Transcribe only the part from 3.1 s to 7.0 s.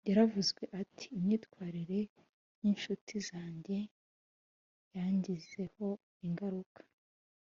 zanjye yangizeho ingaruka”